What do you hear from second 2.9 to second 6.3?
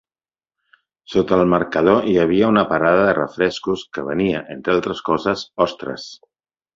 de refrescos que venia, entre altres coses, ostres.